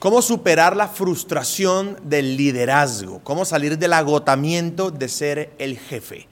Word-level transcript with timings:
¿Cómo 0.00 0.22
superar 0.22 0.76
la 0.76 0.86
frustración 0.86 1.98
del 2.04 2.36
liderazgo? 2.36 3.18
¿Cómo 3.24 3.44
salir 3.44 3.78
del 3.78 3.92
agotamiento 3.92 4.92
de 4.92 5.08
ser 5.08 5.52
el 5.58 5.76
jefe? 5.76 6.28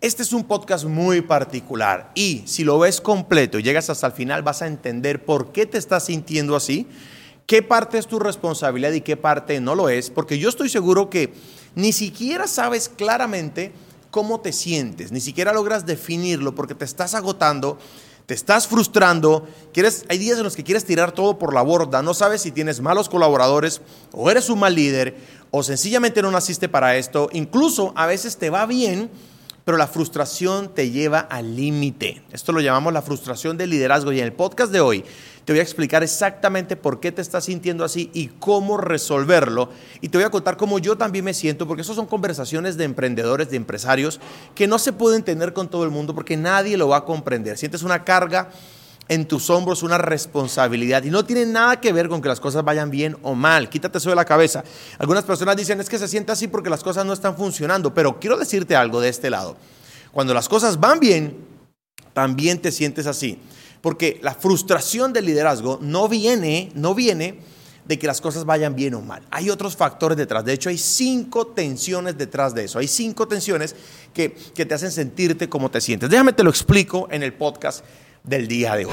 Este 0.00 0.22
es 0.22 0.32
un 0.32 0.44
podcast 0.44 0.86
muy 0.86 1.20
particular 1.20 2.12
y 2.14 2.42
si 2.46 2.64
lo 2.64 2.78
ves 2.78 3.02
completo 3.02 3.58
y 3.58 3.62
llegas 3.62 3.90
hasta 3.90 4.06
el 4.06 4.14
final 4.14 4.42
vas 4.42 4.62
a 4.62 4.68
entender 4.68 5.22
por 5.22 5.52
qué 5.52 5.66
te 5.66 5.76
estás 5.76 6.06
sintiendo 6.06 6.56
así, 6.56 6.86
qué 7.44 7.62
parte 7.62 7.98
es 7.98 8.06
tu 8.06 8.18
responsabilidad 8.18 8.92
y 8.92 9.02
qué 9.02 9.18
parte 9.18 9.60
no 9.60 9.74
lo 9.74 9.90
es, 9.90 10.08
porque 10.08 10.38
yo 10.38 10.48
estoy 10.48 10.70
seguro 10.70 11.10
que 11.10 11.34
ni 11.74 11.92
siquiera 11.92 12.46
sabes 12.46 12.88
claramente 12.88 13.70
cómo 14.10 14.40
te 14.40 14.54
sientes, 14.54 15.12
ni 15.12 15.20
siquiera 15.20 15.52
logras 15.52 15.84
definirlo 15.84 16.54
porque 16.54 16.74
te 16.74 16.86
estás 16.86 17.14
agotando 17.14 17.76
te 18.30 18.34
estás 18.34 18.68
frustrando, 18.68 19.44
quieres, 19.72 20.04
hay 20.08 20.16
días 20.16 20.38
en 20.38 20.44
los 20.44 20.54
que 20.54 20.62
quieres 20.62 20.84
tirar 20.84 21.10
todo 21.10 21.36
por 21.36 21.52
la 21.52 21.62
borda, 21.62 22.00
no 22.00 22.14
sabes 22.14 22.40
si 22.40 22.52
tienes 22.52 22.80
malos 22.80 23.08
colaboradores 23.08 23.80
o 24.12 24.30
eres 24.30 24.48
un 24.48 24.60
mal 24.60 24.72
líder 24.72 25.16
o 25.50 25.64
sencillamente 25.64 26.22
no 26.22 26.30
naciste 26.30 26.68
para 26.68 26.94
esto, 26.94 27.28
incluso 27.32 27.92
a 27.96 28.06
veces 28.06 28.36
te 28.36 28.48
va 28.48 28.66
bien, 28.66 29.10
pero 29.70 29.78
la 29.78 29.86
frustración 29.86 30.74
te 30.74 30.90
lleva 30.90 31.20
al 31.20 31.54
límite. 31.54 32.22
Esto 32.32 32.50
lo 32.50 32.60
llamamos 32.60 32.92
la 32.92 33.02
frustración 33.02 33.56
del 33.56 33.70
liderazgo 33.70 34.10
y 34.10 34.18
en 34.18 34.24
el 34.24 34.32
podcast 34.32 34.72
de 34.72 34.80
hoy 34.80 35.04
te 35.44 35.52
voy 35.52 35.60
a 35.60 35.62
explicar 35.62 36.02
exactamente 36.02 36.74
por 36.74 36.98
qué 36.98 37.12
te 37.12 37.22
estás 37.22 37.44
sintiendo 37.44 37.84
así 37.84 38.10
y 38.12 38.26
cómo 38.40 38.78
resolverlo. 38.78 39.70
Y 40.00 40.08
te 40.08 40.18
voy 40.18 40.24
a 40.24 40.30
contar 40.30 40.56
cómo 40.56 40.80
yo 40.80 40.98
también 40.98 41.24
me 41.24 41.34
siento, 41.34 41.68
porque 41.68 41.82
eso 41.82 41.94
son 41.94 42.06
conversaciones 42.06 42.76
de 42.78 42.82
emprendedores, 42.82 43.48
de 43.48 43.58
empresarios, 43.58 44.18
que 44.56 44.66
no 44.66 44.80
se 44.80 44.92
pueden 44.92 45.22
tener 45.22 45.52
con 45.52 45.68
todo 45.68 45.84
el 45.84 45.90
mundo 45.90 46.16
porque 46.16 46.36
nadie 46.36 46.76
lo 46.76 46.88
va 46.88 46.96
a 46.96 47.04
comprender. 47.04 47.56
Sientes 47.56 47.84
una 47.84 48.02
carga 48.02 48.50
en 49.10 49.26
tus 49.26 49.50
hombros, 49.50 49.82
una 49.82 49.98
responsabilidad. 49.98 51.02
Y 51.02 51.10
no 51.10 51.24
tiene 51.24 51.44
nada 51.44 51.80
que 51.80 51.92
ver 51.92 52.08
con 52.08 52.22
que 52.22 52.28
las 52.28 52.38
cosas 52.38 52.62
vayan 52.62 52.90
bien 52.90 53.16
o 53.22 53.34
mal. 53.34 53.68
Quítate 53.68 53.98
eso 53.98 54.08
de 54.08 54.14
la 54.14 54.24
cabeza. 54.24 54.62
Algunas 54.98 55.24
personas 55.24 55.56
dicen 55.56 55.80
es 55.80 55.88
que 55.88 55.98
se 55.98 56.06
siente 56.06 56.30
así 56.30 56.46
porque 56.46 56.70
las 56.70 56.84
cosas 56.84 57.04
no 57.04 57.12
están 57.12 57.36
funcionando. 57.36 57.92
Pero 57.92 58.20
quiero 58.20 58.38
decirte 58.38 58.76
algo 58.76 59.00
de 59.00 59.08
este 59.08 59.28
lado. 59.28 59.56
Cuando 60.12 60.32
las 60.32 60.48
cosas 60.48 60.78
van 60.78 61.00
bien, 61.00 61.36
también 62.12 62.60
te 62.62 62.70
sientes 62.70 63.08
así. 63.08 63.40
Porque 63.80 64.20
la 64.22 64.32
frustración 64.32 65.12
del 65.12 65.26
liderazgo 65.26 65.80
no 65.82 66.08
viene, 66.08 66.70
no 66.76 66.94
viene 66.94 67.40
de 67.86 67.98
que 67.98 68.06
las 68.06 68.20
cosas 68.20 68.44
vayan 68.44 68.76
bien 68.76 68.94
o 68.94 69.00
mal. 69.00 69.26
Hay 69.32 69.50
otros 69.50 69.74
factores 69.74 70.16
detrás. 70.16 70.44
De 70.44 70.52
hecho, 70.52 70.68
hay 70.68 70.78
cinco 70.78 71.48
tensiones 71.48 72.16
detrás 72.16 72.54
de 72.54 72.66
eso. 72.66 72.78
Hay 72.78 72.86
cinco 72.86 73.26
tensiones 73.26 73.74
que, 74.14 74.34
que 74.54 74.64
te 74.64 74.74
hacen 74.74 74.92
sentirte 74.92 75.48
como 75.48 75.68
te 75.68 75.80
sientes. 75.80 76.08
Déjame 76.08 76.32
te 76.32 76.44
lo 76.44 76.50
explico 76.50 77.08
en 77.10 77.24
el 77.24 77.32
podcast 77.32 77.84
del 78.24 78.48
día 78.48 78.76
de 78.76 78.86
hoy. 78.86 78.92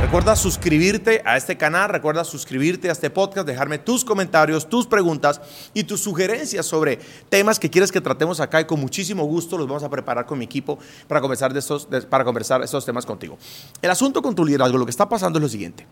Recuerda 0.00 0.36
suscribirte 0.36 1.22
a 1.24 1.36
este 1.36 1.56
canal, 1.56 1.90
recuerda 1.90 2.24
suscribirte 2.24 2.88
a 2.88 2.92
este 2.92 3.10
podcast, 3.10 3.46
dejarme 3.46 3.78
tus 3.78 4.04
comentarios, 4.04 4.68
tus 4.68 4.86
preguntas 4.86 5.40
y 5.74 5.84
tus 5.84 6.00
sugerencias 6.00 6.64
sobre 6.64 6.98
temas 7.28 7.58
que 7.58 7.68
quieres 7.68 7.90
que 7.90 8.00
tratemos 8.00 8.40
acá 8.40 8.60
y 8.60 8.64
con 8.64 8.80
muchísimo 8.80 9.24
gusto 9.24 9.58
los 9.58 9.66
vamos 9.66 9.82
a 9.82 9.90
preparar 9.90 10.24
con 10.24 10.38
mi 10.38 10.44
equipo 10.44 10.78
para 11.08 11.20
conversar, 11.20 11.52
de 11.52 12.02
para 12.02 12.24
conversar 12.24 12.62
estos 12.62 12.86
temas 12.86 13.04
contigo. 13.04 13.36
El 13.82 13.90
asunto 13.90 14.22
con 14.22 14.34
tu 14.34 14.44
liderazgo, 14.44 14.78
lo 14.78 14.86
que 14.86 14.90
está 14.90 15.08
pasando 15.08 15.38
es 15.38 15.42
lo 15.42 15.48
siguiente. 15.48 15.86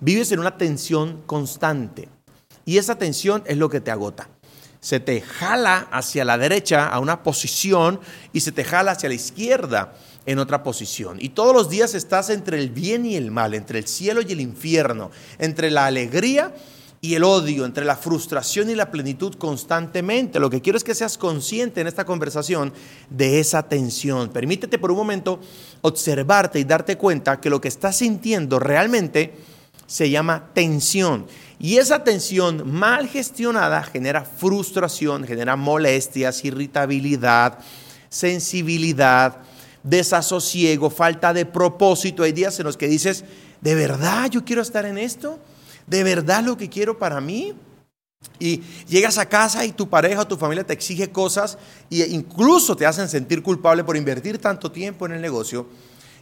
Vives 0.00 0.32
en 0.32 0.40
una 0.40 0.58
tensión 0.58 1.22
constante 1.24 2.08
y 2.64 2.78
esa 2.78 2.98
tensión 2.98 3.42
es 3.46 3.56
lo 3.56 3.70
que 3.70 3.80
te 3.80 3.90
agota 3.90 4.28
se 4.86 5.00
te 5.00 5.20
jala 5.20 5.88
hacia 5.90 6.24
la 6.24 6.38
derecha 6.38 6.86
a 6.86 7.00
una 7.00 7.24
posición 7.24 7.98
y 8.32 8.40
se 8.40 8.52
te 8.52 8.62
jala 8.62 8.92
hacia 8.92 9.08
la 9.08 9.16
izquierda 9.16 9.94
en 10.26 10.38
otra 10.38 10.62
posición. 10.62 11.18
Y 11.20 11.30
todos 11.30 11.54
los 11.54 11.70
días 11.70 11.94
estás 11.94 12.30
entre 12.30 12.58
el 12.58 12.70
bien 12.70 13.06
y 13.06 13.16
el 13.16 13.30
mal, 13.30 13.54
entre 13.54 13.78
el 13.78 13.86
cielo 13.86 14.20
y 14.20 14.32
el 14.32 14.40
infierno, 14.40 15.10
entre 15.38 15.70
la 15.70 15.86
alegría 15.86 16.52
y 17.00 17.14
el 17.14 17.24
odio, 17.24 17.64
entre 17.64 17.84
la 17.84 17.96
frustración 17.96 18.68
y 18.68 18.74
la 18.74 18.90
plenitud 18.90 19.34
constantemente. 19.36 20.40
Lo 20.40 20.50
que 20.50 20.60
quiero 20.60 20.76
es 20.76 20.84
que 20.84 20.94
seas 20.94 21.16
consciente 21.16 21.80
en 21.80 21.86
esta 21.86 22.04
conversación 22.04 22.72
de 23.08 23.38
esa 23.38 23.62
tensión. 23.62 24.30
Permítete 24.30 24.78
por 24.78 24.90
un 24.90 24.96
momento 24.96 25.40
observarte 25.82 26.58
y 26.58 26.64
darte 26.64 26.98
cuenta 26.98 27.40
que 27.40 27.50
lo 27.50 27.60
que 27.60 27.68
estás 27.68 27.96
sintiendo 27.96 28.58
realmente 28.58 29.34
se 29.86 30.10
llama 30.10 30.50
tensión. 30.52 31.26
Y 31.58 31.76
esa 31.76 32.02
tensión 32.02 32.70
mal 32.70 33.08
gestionada 33.08 33.82
genera 33.84 34.22
frustración, 34.24 35.24
genera 35.24 35.54
molestias, 35.56 36.44
irritabilidad, 36.44 37.60
sensibilidad, 38.08 39.36
desasosiego, 39.86 40.90
falta 40.90 41.32
de 41.32 41.46
propósito. 41.46 42.24
Hay 42.24 42.32
días 42.32 42.58
en 42.58 42.66
los 42.66 42.76
que 42.76 42.88
dices, 42.88 43.24
¿de 43.60 43.74
verdad 43.74 44.28
yo 44.28 44.44
quiero 44.44 44.60
estar 44.60 44.84
en 44.84 44.98
esto? 44.98 45.38
¿De 45.86 46.02
verdad 46.02 46.44
lo 46.44 46.56
que 46.56 46.68
quiero 46.68 46.98
para 46.98 47.20
mí? 47.20 47.54
Y 48.38 48.62
llegas 48.88 49.18
a 49.18 49.28
casa 49.28 49.64
y 49.64 49.72
tu 49.72 49.88
pareja 49.88 50.22
o 50.22 50.26
tu 50.26 50.36
familia 50.36 50.64
te 50.64 50.72
exige 50.72 51.10
cosas 51.10 51.56
e 51.90 52.06
incluso 52.10 52.76
te 52.76 52.84
hacen 52.84 53.08
sentir 53.08 53.42
culpable 53.42 53.84
por 53.84 53.96
invertir 53.96 54.38
tanto 54.38 54.70
tiempo 54.70 55.06
en 55.06 55.12
el 55.12 55.22
negocio. 55.22 55.66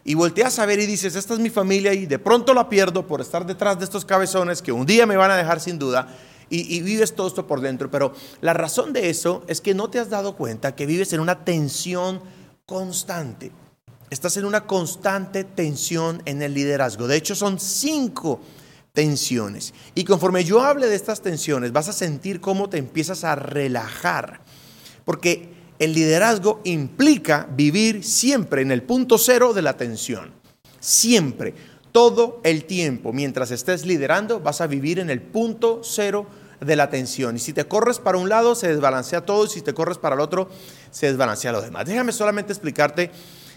Y 0.04 0.14
volteas 0.14 0.58
a 0.58 0.66
ver 0.66 0.78
y 0.80 0.86
dices, 0.86 1.16
esta 1.16 1.32
es 1.32 1.40
mi 1.40 1.48
familia 1.48 1.94
y 1.94 2.04
de 2.04 2.18
pronto 2.18 2.52
la 2.52 2.68
pierdo 2.68 3.06
por 3.06 3.22
estar 3.22 3.46
detrás 3.46 3.78
de 3.78 3.86
estos 3.86 4.04
cabezones 4.04 4.60
que 4.60 4.70
un 4.70 4.84
día 4.84 5.06
me 5.06 5.16
van 5.16 5.30
a 5.30 5.36
dejar 5.36 5.60
sin 5.60 5.78
duda. 5.78 6.14
Y, 6.50 6.76
y, 6.76 6.82
vives 6.82 7.14
todo 7.14 7.26
esto 7.26 7.46
por 7.46 7.62
dentro. 7.62 7.90
Pero 7.90 8.12
la 8.42 8.52
razón 8.52 8.92
de 8.92 9.08
eso 9.08 9.42
es 9.48 9.62
que 9.62 9.72
no 9.72 9.88
te 9.88 9.98
has 9.98 10.10
dado 10.10 10.36
cuenta 10.36 10.76
que 10.76 10.84
vives 10.84 11.14
en 11.14 11.20
una 11.20 11.42
tensión 11.42 12.20
constante. 12.66 13.52
Estás 14.10 14.36
en 14.36 14.44
una 14.44 14.66
constante 14.66 15.44
tensión 15.44 16.22
en 16.24 16.42
el 16.42 16.54
liderazgo. 16.54 17.06
De 17.06 17.16
hecho, 17.16 17.34
son 17.34 17.58
cinco 17.58 18.40
tensiones. 18.92 19.74
Y 19.94 20.04
conforme 20.04 20.44
yo 20.44 20.62
hable 20.62 20.86
de 20.86 20.94
estas 20.94 21.20
tensiones, 21.20 21.72
vas 21.72 21.88
a 21.88 21.92
sentir 21.92 22.40
cómo 22.40 22.68
te 22.68 22.78
empiezas 22.78 23.24
a 23.24 23.34
relajar. 23.34 24.40
Porque 25.04 25.52
el 25.78 25.94
liderazgo 25.94 26.60
implica 26.64 27.48
vivir 27.50 28.04
siempre 28.04 28.62
en 28.62 28.70
el 28.70 28.82
punto 28.82 29.18
cero 29.18 29.52
de 29.52 29.62
la 29.62 29.76
tensión. 29.76 30.32
Siempre, 30.78 31.54
todo 31.92 32.40
el 32.44 32.64
tiempo, 32.64 33.12
mientras 33.12 33.50
estés 33.50 33.84
liderando, 33.84 34.40
vas 34.40 34.60
a 34.60 34.66
vivir 34.66 35.00
en 35.00 35.10
el 35.10 35.20
punto 35.20 35.80
cero 35.82 36.26
de 36.60 36.76
la 36.76 36.90
tensión. 36.90 37.36
Y 37.36 37.38
si 37.38 37.52
te 37.52 37.66
corres 37.66 37.98
para 37.98 38.18
un 38.18 38.28
lado, 38.28 38.54
se 38.54 38.68
desbalancea 38.68 39.24
todo, 39.24 39.44
y 39.44 39.48
si 39.48 39.62
te 39.62 39.74
corres 39.74 39.98
para 39.98 40.14
el 40.14 40.20
otro, 40.20 40.48
se 40.90 41.06
desbalancea 41.06 41.52
lo 41.52 41.62
demás. 41.62 41.86
Déjame 41.86 42.12
solamente 42.12 42.52
explicarte 42.52 43.10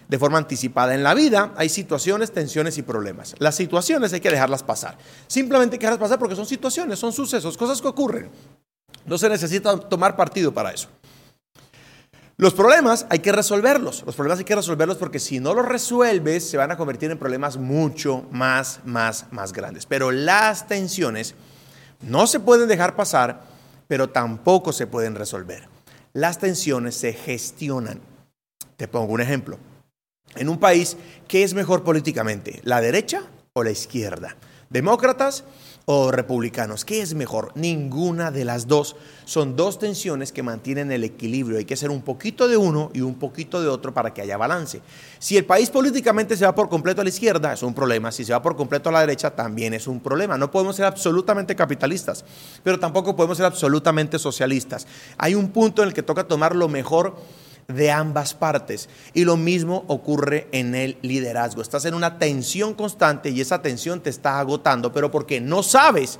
de 0.07 0.19
forma 0.19 0.37
anticipada. 0.37 0.95
En 0.95 1.03
la 1.03 1.13
vida 1.13 1.53
hay 1.57 1.69
situaciones, 1.69 2.31
tensiones 2.31 2.77
y 2.77 2.81
problemas. 2.81 3.35
Las 3.39 3.55
situaciones 3.55 4.13
hay 4.13 4.21
que 4.21 4.29
dejarlas 4.29 4.63
pasar. 4.63 4.97
Simplemente 5.27 5.75
hay 5.75 5.79
que 5.79 5.85
dejarlas 5.85 6.07
pasar 6.07 6.19
porque 6.19 6.35
son 6.35 6.45
situaciones, 6.45 6.99
son 6.99 7.13
sucesos, 7.13 7.57
cosas 7.57 7.81
que 7.81 7.87
ocurren. 7.87 8.29
No 9.05 9.17
se 9.17 9.29
necesita 9.29 9.77
tomar 9.77 10.15
partido 10.15 10.53
para 10.53 10.71
eso. 10.71 10.89
Los 12.39 12.53
problemas 12.53 13.07
hay 13.09 13.19
que 13.19 13.31
resolverlos. 13.31 14.03
Los 14.05 14.15
problemas 14.15 14.39
hay 14.39 14.45
que 14.45 14.55
resolverlos 14.55 14.97
porque 14.97 15.19
si 15.19 15.39
no 15.39 15.55
los 15.55 15.65
resuelves 15.65 16.47
se 16.47 16.57
van 16.57 16.71
a 16.71 16.77
convertir 16.77 17.09
en 17.09 17.17
problemas 17.17 17.57
mucho 17.57 18.27
más, 18.31 18.81
más, 18.85 19.25
más 19.31 19.53
grandes. 19.53 19.87
Pero 19.87 20.11
las 20.11 20.67
tensiones 20.67 21.33
no 22.01 22.27
se 22.27 22.39
pueden 22.39 22.67
dejar 22.67 22.95
pasar, 22.95 23.43
pero 23.87 24.09
tampoco 24.09 24.73
se 24.73 24.87
pueden 24.87 25.15
resolver. 25.15 25.67
Las 26.13 26.39
tensiones 26.39 26.95
se 26.95 27.13
gestionan. 27.13 28.01
Te 28.75 28.87
pongo 28.87 29.13
un 29.13 29.21
ejemplo. 29.21 29.57
En 30.35 30.49
un 30.49 30.59
país, 30.59 30.97
¿qué 31.27 31.43
es 31.43 31.53
mejor 31.53 31.83
políticamente? 31.83 32.59
¿La 32.63 32.81
derecha 32.81 33.23
o 33.53 33.63
la 33.63 33.71
izquierda? 33.71 34.35
¿Demócratas 34.69 35.43
o 35.89 36.11
republicanos? 36.11 36.83
¿Qué 36.83 37.01
es 37.01 37.13
mejor? 37.13 37.53
Ninguna 37.55 38.29
de 38.29 38.43
las 38.43 38.67
dos. 38.67 38.97
Son 39.23 39.55
dos 39.55 39.79
tensiones 39.79 40.33
que 40.33 40.43
mantienen 40.43 40.91
el 40.91 41.05
equilibrio. 41.05 41.57
Hay 41.57 41.63
que 41.63 41.75
hacer 41.75 41.91
un 41.91 42.01
poquito 42.01 42.49
de 42.49 42.57
uno 42.57 42.91
y 42.93 42.99
un 42.99 43.15
poquito 43.15 43.61
de 43.61 43.69
otro 43.69 43.93
para 43.93 44.13
que 44.13 44.21
haya 44.21 44.35
balance. 44.35 44.81
Si 45.17 45.37
el 45.37 45.45
país 45.45 45.69
políticamente 45.69 46.35
se 46.35 46.43
va 46.43 46.53
por 46.53 46.67
completo 46.67 46.99
a 46.99 47.05
la 47.05 47.09
izquierda, 47.09 47.53
es 47.53 47.63
un 47.63 47.73
problema. 47.73 48.11
Si 48.11 48.25
se 48.25 48.33
va 48.33 48.41
por 48.41 48.57
completo 48.57 48.89
a 48.89 48.91
la 48.91 48.99
derecha, 48.99 49.33
también 49.33 49.73
es 49.73 49.87
un 49.87 50.01
problema. 50.01 50.37
No 50.37 50.51
podemos 50.51 50.75
ser 50.75 50.83
absolutamente 50.83 51.55
capitalistas, 51.55 52.25
pero 52.63 52.77
tampoco 52.77 53.15
podemos 53.15 53.37
ser 53.37 53.45
absolutamente 53.45 54.19
socialistas. 54.19 54.87
Hay 55.17 55.35
un 55.35 55.51
punto 55.51 55.83
en 55.83 55.87
el 55.87 55.93
que 55.93 56.03
toca 56.03 56.27
tomar 56.27 56.53
lo 56.53 56.67
mejor 56.67 57.15
de 57.67 57.91
ambas 57.91 58.33
partes. 58.33 58.89
Y 59.13 59.25
lo 59.25 59.37
mismo 59.37 59.83
ocurre 59.87 60.47
en 60.51 60.75
el 60.75 60.97
liderazgo. 61.01 61.61
Estás 61.61 61.85
en 61.85 61.93
una 61.93 62.17
tensión 62.17 62.73
constante 62.73 63.29
y 63.29 63.41
esa 63.41 63.61
tensión 63.61 64.01
te 64.01 64.09
está 64.09 64.39
agotando, 64.39 64.91
pero 64.91 65.11
porque 65.11 65.41
no 65.41 65.63
sabes 65.63 66.19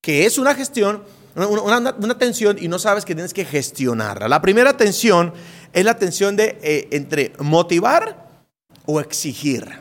que 0.00 0.26
es 0.26 0.36
una 0.38 0.54
gestión, 0.54 1.02
una, 1.34 2.18
tensión 2.18 2.58
y 2.60 2.68
no 2.68 2.78
sabes 2.78 3.04
que 3.04 3.14
tienes 3.14 3.32
que 3.32 3.44
gestionarla. 3.44 4.28
La 4.28 4.42
primera 4.42 4.76
tensión 4.76 5.32
es 5.72 5.84
la 5.84 5.96
tensión 5.96 6.36
de 6.36 6.58
eh, 6.62 6.88
entre 6.90 7.32
motivar 7.38 8.28
o 8.84 9.00
exigir. 9.00 9.80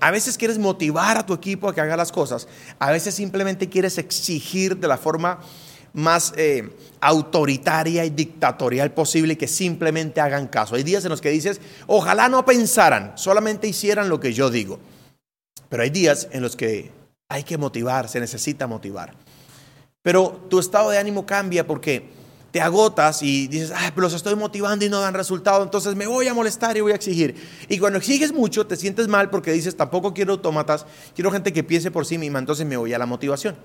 A 0.00 0.10
veces 0.10 0.38
quieres 0.38 0.58
motivar 0.58 1.18
a 1.18 1.26
tu 1.26 1.34
equipo 1.34 1.68
a 1.68 1.74
que 1.74 1.82
haga 1.82 1.94
las 1.94 2.10
cosas, 2.10 2.48
a 2.78 2.90
veces 2.90 3.14
simplemente 3.14 3.68
quieres 3.68 3.98
exigir 3.98 4.78
de 4.78 4.88
la 4.88 4.96
forma 4.96 5.40
más 5.92 6.32
eh, 6.36 6.70
autoritaria 7.00 8.04
y 8.04 8.10
dictatorial 8.10 8.92
posible 8.92 9.36
que 9.36 9.48
simplemente 9.48 10.20
hagan 10.20 10.46
caso. 10.48 10.74
Hay 10.74 10.82
días 10.82 11.04
en 11.04 11.10
los 11.10 11.20
que 11.20 11.30
dices, 11.30 11.60
ojalá 11.86 12.28
no 12.28 12.44
pensaran, 12.44 13.12
solamente 13.16 13.66
hicieran 13.66 14.08
lo 14.08 14.20
que 14.20 14.32
yo 14.32 14.50
digo. 14.50 14.78
Pero 15.68 15.82
hay 15.82 15.90
días 15.90 16.28
en 16.32 16.42
los 16.42 16.56
que 16.56 16.92
Hay 17.32 17.44
que 17.44 17.56
motivar, 17.56 18.08
se 18.08 18.18
necesita 18.18 18.66
motivar. 18.66 19.14
Pero 20.02 20.46
tu 20.50 20.58
estado 20.58 20.90
de 20.90 20.98
ánimo 20.98 21.24
cambia 21.24 21.64
porque 21.64 22.08
te 22.50 22.60
agotas 22.60 23.22
y 23.22 23.46
dices, 23.46 23.72
ay, 23.74 23.90
pero 23.94 24.02
los 24.02 24.14
estoy 24.14 24.34
motivando 24.34 24.84
y 24.84 24.88
no 24.88 25.00
dan 25.00 25.14
resultado, 25.14 25.62
entonces 25.62 25.94
me 25.94 26.06
voy 26.06 26.26
a 26.26 26.34
molestar 26.34 26.76
y 26.76 26.80
voy 26.80 26.92
a 26.92 26.96
exigir. 26.96 27.36
Y 27.68 27.78
cuando 27.78 27.98
exiges 27.98 28.32
mucho, 28.32 28.66
te 28.66 28.76
sientes 28.76 29.06
mal 29.06 29.30
porque 29.30 29.52
dices, 29.52 29.76
tampoco 29.76 30.12
quiero 30.12 30.32
autómatas, 30.32 30.86
quiero 31.14 31.30
gente 31.30 31.52
que 31.52 31.62
piense 31.62 31.90
por 31.90 32.06
sí 32.06 32.18
misma, 32.18 32.40
entonces 32.40 32.66
me 32.66 32.76
voy 32.76 32.92
a 32.92 32.98
la 32.98 33.06
motivación. 33.06 33.56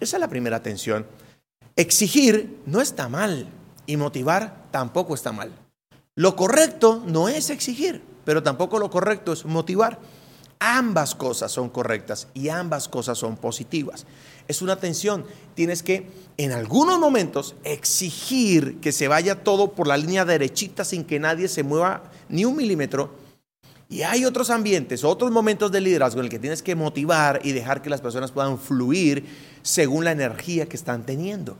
Esa 0.00 0.16
es 0.16 0.20
la 0.20 0.28
primera 0.28 0.60
tensión. 0.60 1.06
Exigir 1.76 2.60
no 2.66 2.80
está 2.80 3.08
mal 3.08 3.48
y 3.86 3.96
motivar 3.96 4.68
tampoco 4.70 5.14
está 5.14 5.32
mal. 5.32 5.50
Lo 6.14 6.36
correcto 6.36 7.02
no 7.04 7.28
es 7.28 7.50
exigir, 7.50 8.00
pero 8.24 8.44
tampoco 8.44 8.78
lo 8.78 8.90
correcto 8.90 9.32
es 9.32 9.44
motivar. 9.44 9.98
Ambas 10.60 11.16
cosas 11.16 11.50
son 11.50 11.68
correctas 11.68 12.28
y 12.32 12.48
ambas 12.48 12.88
cosas 12.88 13.18
son 13.18 13.36
positivas. 13.36 14.06
Es 14.46 14.62
una 14.62 14.76
tensión. 14.76 15.26
Tienes 15.54 15.82
que, 15.82 16.08
en 16.36 16.52
algunos 16.52 17.00
momentos, 17.00 17.56
exigir 17.64 18.78
que 18.80 18.92
se 18.92 19.08
vaya 19.08 19.42
todo 19.42 19.72
por 19.72 19.88
la 19.88 19.96
línea 19.96 20.24
derechita 20.24 20.84
sin 20.84 21.02
que 21.02 21.18
nadie 21.18 21.48
se 21.48 21.64
mueva 21.64 22.04
ni 22.28 22.44
un 22.44 22.56
milímetro. 22.56 23.23
Y 23.94 24.02
hay 24.02 24.24
otros 24.24 24.50
ambientes, 24.50 25.04
otros 25.04 25.30
momentos 25.30 25.70
de 25.70 25.80
liderazgo 25.80 26.18
en 26.18 26.24
el 26.24 26.30
que 26.30 26.40
tienes 26.40 26.64
que 26.64 26.74
motivar 26.74 27.40
y 27.44 27.52
dejar 27.52 27.80
que 27.80 27.88
las 27.88 28.00
personas 28.00 28.32
puedan 28.32 28.58
fluir 28.58 29.24
según 29.62 30.04
la 30.04 30.10
energía 30.10 30.68
que 30.68 30.74
están 30.74 31.06
teniendo. 31.06 31.56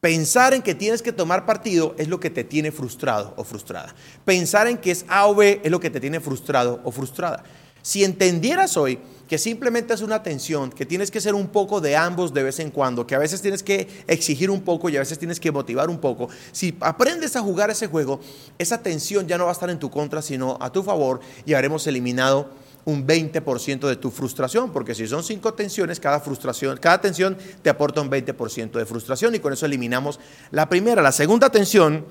Pensar 0.00 0.54
en 0.54 0.62
que 0.62 0.76
tienes 0.76 1.02
que 1.02 1.10
tomar 1.10 1.44
partido 1.44 1.96
es 1.98 2.06
lo 2.06 2.20
que 2.20 2.30
te 2.30 2.44
tiene 2.44 2.70
frustrado 2.70 3.34
o 3.36 3.42
frustrada. 3.42 3.92
Pensar 4.24 4.68
en 4.68 4.78
que 4.78 4.92
es 4.92 5.04
A 5.08 5.26
o 5.26 5.34
B 5.34 5.60
es 5.64 5.70
lo 5.72 5.80
que 5.80 5.90
te 5.90 5.98
tiene 5.98 6.20
frustrado 6.20 6.80
o 6.84 6.92
frustrada. 6.92 7.42
Si 7.82 8.04
entendieras 8.04 8.76
hoy 8.76 8.98
que 9.32 9.38
simplemente 9.38 9.94
es 9.94 10.02
una 10.02 10.22
tensión, 10.22 10.70
que 10.70 10.84
tienes 10.84 11.10
que 11.10 11.18
ser 11.18 11.34
un 11.34 11.46
poco 11.46 11.80
de 11.80 11.96
ambos 11.96 12.34
de 12.34 12.42
vez 12.42 12.60
en 12.60 12.70
cuando, 12.70 13.06
que 13.06 13.14
a 13.14 13.18
veces 13.18 13.40
tienes 13.40 13.62
que 13.62 13.88
exigir 14.06 14.50
un 14.50 14.60
poco 14.60 14.90
y 14.90 14.96
a 14.96 15.00
veces 15.00 15.18
tienes 15.18 15.40
que 15.40 15.50
motivar 15.50 15.88
un 15.88 15.98
poco, 15.98 16.28
si 16.52 16.76
aprendes 16.80 17.34
a 17.34 17.40
jugar 17.40 17.70
ese 17.70 17.86
juego, 17.86 18.20
esa 18.58 18.82
tensión 18.82 19.26
ya 19.26 19.38
no 19.38 19.44
va 19.44 19.50
a 19.50 19.54
estar 19.54 19.70
en 19.70 19.78
tu 19.78 19.90
contra, 19.90 20.20
sino 20.20 20.58
a 20.60 20.70
tu 20.70 20.82
favor 20.82 21.20
y 21.46 21.54
habremos 21.54 21.86
eliminado 21.86 22.50
un 22.84 23.06
20% 23.06 23.88
de 23.88 23.96
tu 23.96 24.10
frustración, 24.10 24.70
porque 24.70 24.94
si 24.94 25.06
son 25.06 25.24
cinco 25.24 25.54
tensiones, 25.54 25.98
cada 25.98 26.20
frustración, 26.20 26.76
cada 26.76 27.00
tensión 27.00 27.38
te 27.62 27.70
aporta 27.70 28.02
un 28.02 28.10
20% 28.10 28.72
de 28.72 28.84
frustración 28.84 29.34
y 29.34 29.38
con 29.38 29.54
eso 29.54 29.64
eliminamos 29.64 30.20
la 30.50 30.68
primera. 30.68 31.00
La 31.00 31.12
segunda 31.12 31.48
tensión 31.48 32.04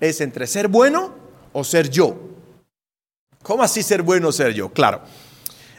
es 0.00 0.20
entre 0.20 0.48
ser 0.48 0.66
bueno 0.66 1.14
o 1.52 1.62
ser 1.62 1.88
yo. 1.88 2.33
¿Cómo 3.44 3.62
así 3.62 3.82
ser 3.82 4.02
bueno 4.02 4.32
ser 4.32 4.54
yo? 4.54 4.70
Claro. 4.72 5.02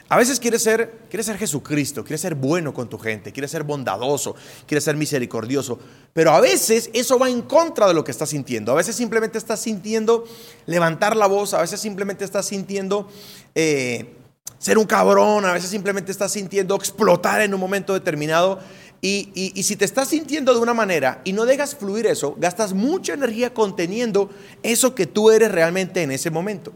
A 0.08 0.16
veces 0.16 0.38
quieres 0.38 0.62
ser, 0.62 1.00
quieres 1.10 1.26
ser 1.26 1.36
Jesucristo, 1.36 2.04
quieres 2.04 2.20
ser 2.20 2.36
bueno 2.36 2.72
con 2.72 2.88
tu 2.88 2.96
gente, 2.96 3.32
quieres 3.32 3.50
ser 3.50 3.64
bondadoso, 3.64 4.36
quieres 4.64 4.84
ser 4.84 4.94
misericordioso, 4.96 5.80
pero 6.12 6.30
a 6.30 6.40
veces 6.40 6.90
eso 6.92 7.18
va 7.18 7.28
en 7.28 7.42
contra 7.42 7.88
de 7.88 7.94
lo 7.94 8.04
que 8.04 8.12
estás 8.12 8.28
sintiendo. 8.28 8.70
A 8.70 8.76
veces 8.76 8.94
simplemente 8.94 9.36
estás 9.36 9.58
sintiendo 9.58 10.24
levantar 10.66 11.16
la 11.16 11.26
voz, 11.26 11.54
a 11.54 11.60
veces 11.60 11.80
simplemente 11.80 12.24
estás 12.24 12.46
sintiendo 12.46 13.08
eh, 13.56 14.14
ser 14.58 14.78
un 14.78 14.86
cabrón, 14.86 15.44
a 15.44 15.52
veces 15.52 15.68
simplemente 15.68 16.12
estás 16.12 16.30
sintiendo 16.30 16.76
explotar 16.76 17.40
en 17.40 17.52
un 17.52 17.58
momento 17.58 17.94
determinado. 17.94 18.60
Y, 19.02 19.32
y, 19.34 19.62
si 19.64 19.74
te 19.74 19.84
estás 19.84 20.08
sintiendo 20.08 20.54
de 20.54 20.60
una 20.60 20.72
manera 20.72 21.20
y 21.24 21.32
no 21.32 21.44
dejas 21.44 21.74
fluir 21.74 22.06
eso, 22.06 22.36
gastas 22.38 22.72
mucha 22.72 23.12
energía 23.12 23.52
conteniendo 23.52 24.30
eso 24.62 24.94
que 24.94 25.06
tú 25.06 25.32
eres 25.32 25.50
realmente 25.50 26.02
en 26.02 26.12
ese 26.12 26.30
momento. 26.30 26.72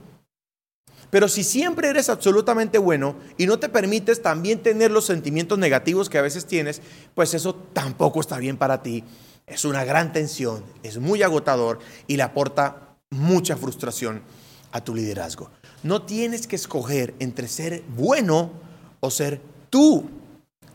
Pero 1.10 1.28
si 1.28 1.42
siempre 1.44 1.88
eres 1.88 2.08
absolutamente 2.08 2.78
bueno 2.78 3.16
y 3.36 3.46
no 3.46 3.58
te 3.58 3.68
permites 3.68 4.22
también 4.22 4.62
tener 4.62 4.90
los 4.90 5.06
sentimientos 5.06 5.58
negativos 5.58 6.08
que 6.08 6.18
a 6.18 6.22
veces 6.22 6.46
tienes, 6.46 6.80
pues 7.14 7.34
eso 7.34 7.54
tampoco 7.54 8.20
está 8.20 8.38
bien 8.38 8.56
para 8.56 8.82
ti. 8.82 9.04
Es 9.46 9.64
una 9.64 9.84
gran 9.84 10.12
tensión, 10.12 10.64
es 10.84 10.98
muy 10.98 11.22
agotador 11.22 11.80
y 12.06 12.16
le 12.16 12.22
aporta 12.22 12.96
mucha 13.10 13.56
frustración 13.56 14.22
a 14.70 14.82
tu 14.82 14.94
liderazgo. 14.94 15.50
No 15.82 16.02
tienes 16.02 16.46
que 16.46 16.56
escoger 16.56 17.14
entre 17.18 17.48
ser 17.48 17.82
bueno 17.96 18.52
o 19.00 19.10
ser 19.10 19.40
tú. 19.68 20.08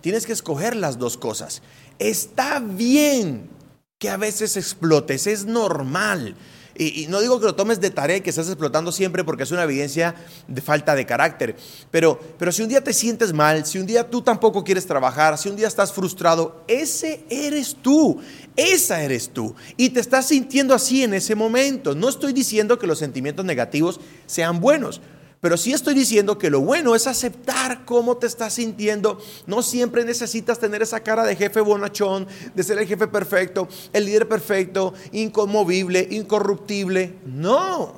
Tienes 0.02 0.26
que 0.26 0.34
escoger 0.34 0.76
las 0.76 1.00
dos 1.00 1.18
cosas. 1.18 1.62
Está 1.98 2.60
bien 2.60 3.50
que 3.98 4.10
a 4.10 4.18
veces 4.18 4.58
explotes, 4.58 5.28
es 5.28 5.46
normal. 5.46 6.36
Y, 6.78 7.08
no 7.08 7.22
digo 7.22 7.40
que 7.40 7.46
lo 7.46 7.56
tomes 7.56 7.80
de 7.80 7.90
tarea 7.90 8.18
y 8.18 8.22
que 8.22 8.32
estés 8.32 8.48
explotando 8.48 8.92
siempre 8.92 9.24
porque 9.24 9.44
es 9.44 9.52
una 9.52 9.64
evidencia 9.64 10.16
de 10.48 10.62
falta 10.62 10.94
de 10.94 11.06
carácter. 11.06 11.56
Pero, 11.90 12.20
pero 12.38 12.52
si 12.52 12.64
un 12.64 12.70
día 12.70 12.84
te 12.84 12.92
sientes 12.92 13.32
mal, 13.32 13.66
si 13.66 13.80
un 13.80 13.86
día 13.86 14.10
tú 14.10 14.22
tampoco 14.22 14.64
quieres 14.64 14.86
trabajar, 14.86 15.38
si 15.38 15.48
un 15.50 15.56
día 15.56 15.68
estás 15.68 15.94
frustrado, 15.94 16.64
ese 16.68 17.24
eres 17.30 17.78
tú. 17.82 18.20
Esa 18.56 19.02
eres 19.02 19.30
tú. 19.30 19.56
Y 19.78 19.90
te 19.90 20.00
estás 20.00 20.28
sintiendo 20.28 20.74
así 20.74 21.04
en 21.04 21.14
ese 21.14 21.36
momento. 21.36 21.96
No 21.96 22.10
estoy 22.10 22.34
diciendo 22.34 22.78
que 22.78 22.88
los 22.88 23.00
sentimientos 23.00 23.46
negativos 23.46 24.00
sean 24.26 24.60
buenos. 24.60 25.02
Pero 25.46 25.58
sí 25.58 25.74
estoy 25.74 25.94
diciendo 25.94 26.40
que 26.40 26.50
lo 26.50 26.62
bueno 26.62 26.96
es 26.96 27.06
aceptar 27.06 27.86
cómo 27.86 28.18
te 28.18 28.26
estás 28.26 28.54
sintiendo. 28.54 29.22
No 29.46 29.62
siempre 29.62 30.04
necesitas 30.04 30.58
tener 30.58 30.82
esa 30.82 31.02
cara 31.02 31.24
de 31.24 31.36
jefe 31.36 31.62
bonachón, 31.62 32.26
de 32.56 32.64
ser 32.64 32.80
el 32.80 32.88
jefe 32.88 33.08
perfecto, 33.08 33.68
el 33.94 34.06
líder 34.06 34.28
perfecto, 34.28 34.96
inconmovible, 35.12 36.08
incorruptible. 36.10 37.20
No, 37.28 37.94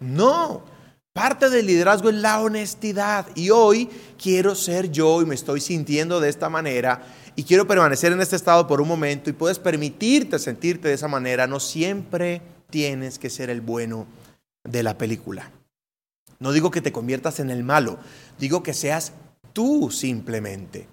no. 0.00 0.62
Parte 1.12 1.50
del 1.50 1.66
liderazgo 1.66 2.08
es 2.08 2.14
la 2.14 2.40
honestidad. 2.40 3.26
Y 3.34 3.50
hoy 3.50 3.90
quiero 4.16 4.54
ser 4.54 4.90
yo 4.90 5.20
y 5.20 5.26
me 5.26 5.34
estoy 5.34 5.60
sintiendo 5.60 6.18
de 6.18 6.30
esta 6.30 6.48
manera 6.48 7.02
y 7.36 7.42
quiero 7.42 7.68
permanecer 7.68 8.10
en 8.10 8.22
este 8.22 8.36
estado 8.36 8.66
por 8.66 8.80
un 8.80 8.88
momento 8.88 9.28
y 9.28 9.34
puedes 9.34 9.58
permitirte 9.58 10.38
sentirte 10.38 10.88
de 10.88 10.94
esa 10.94 11.08
manera. 11.08 11.46
No 11.46 11.60
siempre 11.60 12.40
tienes 12.70 13.18
que 13.18 13.28
ser 13.28 13.50
el 13.50 13.60
bueno 13.60 14.06
de 14.66 14.82
la 14.82 14.96
película. 14.96 15.50
No 16.38 16.52
digo 16.52 16.70
que 16.70 16.80
te 16.80 16.92
conviertas 16.92 17.40
en 17.40 17.50
el 17.50 17.62
malo, 17.62 17.98
digo 18.38 18.62
que 18.62 18.74
seas 18.74 19.12
tú 19.52 19.90
simplemente. 19.90 20.88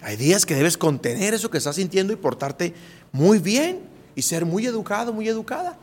Hay 0.00 0.16
días 0.16 0.44
que 0.44 0.54
debes 0.54 0.76
contener 0.76 1.34
eso 1.34 1.50
que 1.50 1.58
estás 1.58 1.76
sintiendo 1.76 2.12
y 2.12 2.16
portarte 2.16 2.74
muy 3.12 3.38
bien 3.38 3.80
y 4.14 4.22
ser 4.22 4.44
muy 4.44 4.66
educado, 4.66 5.12
muy 5.12 5.28
educada. 5.28 5.78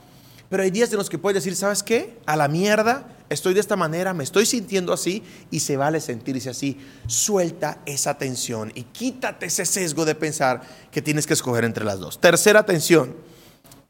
Pero 0.49 0.63
hay 0.63 0.69
días 0.69 0.91
en 0.91 0.97
los 0.97 1.09
que 1.09 1.17
puedes 1.17 1.43
decir, 1.43 1.55
¿sabes 1.55 1.81
qué? 1.81 2.17
A 2.25 2.35
la 2.35 2.49
mierda, 2.49 3.07
estoy 3.29 3.53
de 3.53 3.61
esta 3.61 3.77
manera, 3.77 4.13
me 4.13 4.25
estoy 4.25 4.45
sintiendo 4.45 4.91
así 4.91 5.23
y 5.49 5.61
se 5.61 5.77
vale 5.77 6.01
sentirse 6.01 6.49
así. 6.49 6.77
Suelta 7.07 7.79
esa 7.85 8.17
tensión 8.17 8.71
y 8.75 8.83
quítate 8.83 9.45
ese 9.45 9.65
sesgo 9.65 10.03
de 10.03 10.13
pensar 10.13 10.61
que 10.91 11.01
tienes 11.01 11.25
que 11.25 11.33
escoger 11.33 11.63
entre 11.63 11.85
las 11.85 11.99
dos. 11.99 12.19
Tercera 12.19 12.65
tensión, 12.65 13.15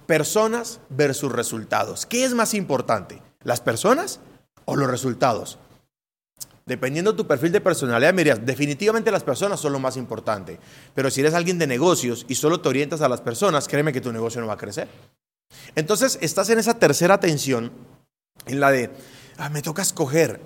personas 0.05 0.79
versus 0.89 1.31
resultados. 1.31 2.05
¿Qué 2.05 2.23
es 2.23 2.35
más 2.35 2.53
importante? 2.53 3.21
¿Las 3.43 3.59
personas 3.59 4.19
o 4.71 4.75
los 4.77 4.89
resultados. 4.89 5.57
Dependiendo 6.65 7.11
de 7.11 7.17
tu 7.17 7.27
perfil 7.27 7.51
de 7.51 7.59
personalidad, 7.59 8.13
me 8.13 8.23
definitivamente 8.23 9.11
las 9.11 9.23
personas 9.23 9.59
son 9.59 9.73
lo 9.73 9.79
más 9.79 9.97
importante. 9.97 10.59
Pero 10.95 11.11
si 11.11 11.19
eres 11.19 11.33
alguien 11.33 11.59
de 11.59 11.67
negocios 11.67 12.25
y 12.29 12.35
solo 12.35 12.61
te 12.61 12.69
orientas 12.69 13.01
a 13.01 13.09
las 13.09 13.19
personas, 13.19 13.67
créeme 13.67 13.91
que 13.91 13.99
tu 13.99 14.13
negocio 14.13 14.39
no 14.39 14.47
va 14.47 14.53
a 14.53 14.57
crecer. 14.57 14.87
Entonces, 15.75 16.17
estás 16.21 16.49
en 16.49 16.59
esa 16.59 16.79
tercera 16.79 17.19
tensión, 17.19 17.73
en 18.45 18.61
la 18.61 18.71
de, 18.71 18.91
ah, 19.37 19.49
me 19.49 19.61
toca 19.61 19.81
escoger. 19.81 20.39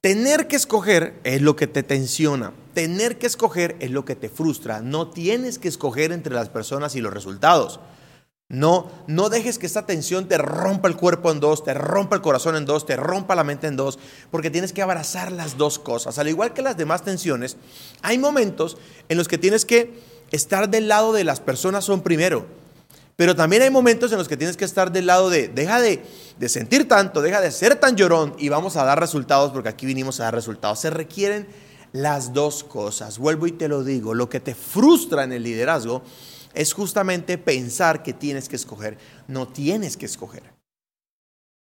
Tener 0.00 0.46
que 0.46 0.54
escoger 0.54 1.18
es 1.24 1.42
lo 1.42 1.56
que 1.56 1.66
te 1.66 1.82
tensiona. 1.82 2.52
Tener 2.74 3.18
que 3.18 3.26
escoger 3.26 3.74
es 3.80 3.90
lo 3.90 4.04
que 4.04 4.14
te 4.14 4.28
frustra. 4.28 4.80
No 4.82 5.08
tienes 5.08 5.58
que 5.58 5.66
escoger 5.66 6.12
entre 6.12 6.34
las 6.34 6.48
personas 6.48 6.94
y 6.94 7.00
los 7.00 7.12
resultados. 7.12 7.80
No, 8.52 8.90
no 9.06 9.30
dejes 9.30 9.58
que 9.58 9.64
esta 9.64 9.86
tensión 9.86 10.28
te 10.28 10.36
rompa 10.36 10.86
el 10.86 10.94
cuerpo 10.94 11.30
en 11.30 11.40
dos, 11.40 11.64
te 11.64 11.72
rompa 11.72 12.16
el 12.16 12.20
corazón 12.20 12.54
en 12.54 12.66
dos, 12.66 12.84
te 12.84 12.96
rompa 12.96 13.34
la 13.34 13.44
mente 13.44 13.66
en 13.66 13.76
dos, 13.76 13.98
porque 14.30 14.50
tienes 14.50 14.74
que 14.74 14.82
abrazar 14.82 15.32
las 15.32 15.56
dos 15.56 15.78
cosas. 15.78 16.18
Al 16.18 16.28
igual 16.28 16.52
que 16.52 16.60
las 16.60 16.76
demás 16.76 17.02
tensiones, 17.02 17.56
hay 18.02 18.18
momentos 18.18 18.76
en 19.08 19.16
los 19.16 19.26
que 19.26 19.38
tienes 19.38 19.64
que 19.64 19.98
estar 20.32 20.68
del 20.68 20.86
lado 20.86 21.14
de 21.14 21.24
las 21.24 21.40
personas 21.40 21.86
son 21.86 22.02
primero, 22.02 22.44
pero 23.16 23.34
también 23.34 23.62
hay 23.62 23.70
momentos 23.70 24.12
en 24.12 24.18
los 24.18 24.28
que 24.28 24.36
tienes 24.36 24.58
que 24.58 24.66
estar 24.66 24.92
del 24.92 25.06
lado 25.06 25.30
de, 25.30 25.48
deja 25.48 25.80
de, 25.80 26.04
de 26.38 26.48
sentir 26.50 26.86
tanto, 26.86 27.22
deja 27.22 27.40
de 27.40 27.50
ser 27.52 27.76
tan 27.76 27.96
llorón 27.96 28.34
y 28.38 28.50
vamos 28.50 28.76
a 28.76 28.84
dar 28.84 29.00
resultados, 29.00 29.50
porque 29.52 29.70
aquí 29.70 29.86
vinimos 29.86 30.20
a 30.20 30.24
dar 30.24 30.34
resultados. 30.34 30.78
Se 30.78 30.90
requieren 30.90 31.48
las 31.92 32.34
dos 32.34 32.64
cosas. 32.64 33.18
Vuelvo 33.18 33.46
y 33.46 33.52
te 33.52 33.68
lo 33.68 33.82
digo, 33.82 34.12
lo 34.12 34.28
que 34.28 34.40
te 34.40 34.54
frustra 34.54 35.24
en 35.24 35.32
el 35.32 35.42
liderazgo 35.42 36.02
es 36.54 36.72
justamente 36.72 37.38
pensar 37.38 38.02
que 38.02 38.12
tienes 38.12 38.48
que 38.48 38.56
escoger. 38.56 38.98
No 39.28 39.48
tienes 39.48 39.96
que 39.96 40.06
escoger. 40.06 40.52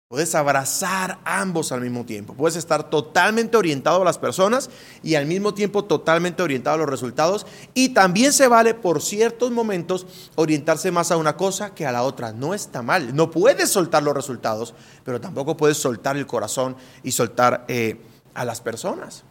Puedes 0.08 0.34
abrazar 0.34 1.18
ambos 1.26 1.70
al 1.70 1.82
mismo 1.82 2.06
tiempo. 2.06 2.32
Puedes 2.32 2.56
estar 2.56 2.88
totalmente 2.88 3.58
orientado 3.58 4.00
a 4.00 4.04
las 4.06 4.16
personas 4.16 4.70
y 5.02 5.16
al 5.16 5.26
mismo 5.26 5.52
tiempo 5.52 5.84
totalmente 5.84 6.42
orientado 6.42 6.76
a 6.76 6.78
los 6.78 6.88
resultados. 6.88 7.46
Y 7.74 7.90
también 7.90 8.32
se 8.32 8.48
vale 8.48 8.72
por 8.72 9.02
ciertos 9.02 9.50
momentos 9.50 10.06
orientarse 10.34 10.90
más 10.90 11.10
a 11.10 11.18
una 11.18 11.36
cosa 11.36 11.74
que 11.74 11.84
a 11.84 11.92
la 11.92 12.04
otra. 12.04 12.32
No 12.32 12.54
está 12.54 12.80
mal. 12.80 13.14
No 13.14 13.30
puedes 13.30 13.68
soltar 13.68 14.02
los 14.02 14.14
resultados, 14.14 14.72
pero 15.04 15.20
tampoco 15.20 15.58
puedes 15.58 15.76
soltar 15.76 16.16
el 16.16 16.26
corazón 16.26 16.74
y 17.02 17.12
soltar 17.12 17.66
eh, 17.68 18.00
a 18.32 18.46
las 18.46 18.62
personas. 18.62 19.24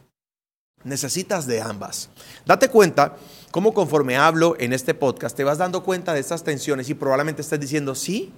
Necesitas 0.83 1.47
de 1.47 1.59
ambas. 1.59 2.09
Date 2.45 2.69
cuenta 2.69 3.15
cómo 3.51 3.73
conforme 3.73 4.17
hablo 4.17 4.55
en 4.59 4.73
este 4.73 4.93
podcast 4.93 5.35
te 5.35 5.43
vas 5.43 5.57
dando 5.57 5.83
cuenta 5.83 6.13
de 6.13 6.19
estas 6.19 6.43
tensiones 6.43 6.89
y 6.89 6.93
probablemente 6.93 7.41
estés 7.41 7.59
diciendo, 7.59 7.95
sí, 7.95 8.33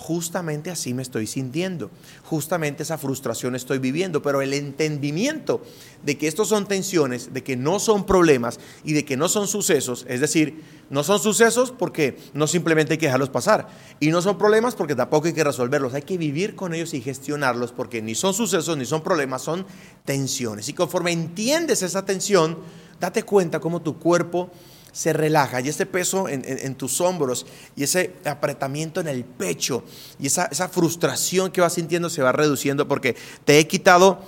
Justamente 0.00 0.70
así 0.70 0.94
me 0.94 1.02
estoy 1.02 1.26
sintiendo, 1.26 1.90
justamente 2.24 2.84
esa 2.84 2.96
frustración 2.96 3.54
estoy 3.54 3.78
viviendo, 3.78 4.22
pero 4.22 4.40
el 4.40 4.54
entendimiento 4.54 5.62
de 6.02 6.16
que 6.16 6.26
estos 6.26 6.48
son 6.48 6.66
tensiones, 6.66 7.34
de 7.34 7.44
que 7.44 7.54
no 7.54 7.78
son 7.78 8.06
problemas 8.06 8.58
y 8.82 8.94
de 8.94 9.04
que 9.04 9.18
no 9.18 9.28
son 9.28 9.46
sucesos, 9.46 10.06
es 10.08 10.20
decir, 10.20 10.64
no 10.88 11.04
son 11.04 11.20
sucesos 11.20 11.70
porque 11.70 12.16
no 12.32 12.46
simplemente 12.46 12.94
hay 12.94 12.98
que 12.98 13.06
dejarlos 13.06 13.28
pasar 13.28 13.68
y 14.00 14.08
no 14.08 14.22
son 14.22 14.38
problemas 14.38 14.74
porque 14.74 14.94
tampoco 14.94 15.26
hay 15.26 15.34
que 15.34 15.44
resolverlos, 15.44 15.92
hay 15.92 16.02
que 16.02 16.16
vivir 16.16 16.56
con 16.56 16.72
ellos 16.72 16.94
y 16.94 17.02
gestionarlos 17.02 17.70
porque 17.70 18.00
ni 18.00 18.14
son 18.14 18.32
sucesos 18.32 18.78
ni 18.78 18.86
son 18.86 19.02
problemas, 19.02 19.42
son 19.42 19.66
tensiones. 20.06 20.66
Y 20.70 20.72
conforme 20.72 21.12
entiendes 21.12 21.82
esa 21.82 22.06
tensión, 22.06 22.56
date 22.98 23.22
cuenta 23.22 23.60
cómo 23.60 23.82
tu 23.82 23.98
cuerpo 23.98 24.50
se 24.92 25.12
relaja 25.12 25.60
y 25.60 25.68
ese 25.68 25.86
peso 25.86 26.28
en, 26.28 26.74
tus 26.74 27.00
hombros 27.00 27.46
y 27.76 27.84
ese 27.84 28.14
apretamiento 28.24 29.00
en 29.00 29.08
el 29.08 29.24
pecho 29.24 29.84
y 30.18 30.26
esa, 30.26 30.46
esa 30.46 30.68
frustración 30.68 31.50
que 31.50 31.60
vas 31.60 31.74
sintiendo 31.74 32.10
se 32.10 32.22
va 32.22 32.32
reduciendo 32.32 32.88
porque 32.88 33.16
te 33.44 33.58
he 33.58 33.66
quitado 33.66 34.20